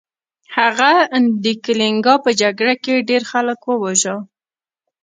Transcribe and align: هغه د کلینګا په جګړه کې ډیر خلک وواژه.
هغه 0.55 0.91
د 1.43 1.45
کلینګا 1.63 2.15
په 2.25 2.29
جګړه 2.41 2.73
کې 2.83 3.05
ډیر 3.09 3.21
خلک 3.31 3.59
وواژه. 3.65 4.15